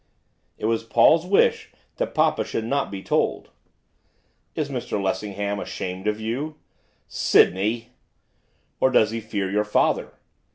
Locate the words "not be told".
2.65-3.51